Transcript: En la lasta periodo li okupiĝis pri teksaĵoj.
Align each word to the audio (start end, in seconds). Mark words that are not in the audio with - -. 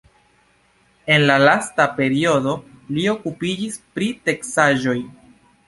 En 1.15 1.25
la 1.31 1.35
lasta 1.43 1.87
periodo 1.99 2.55
li 2.97 3.07
okupiĝis 3.13 3.79
pri 3.99 4.11
teksaĵoj. 4.31 4.99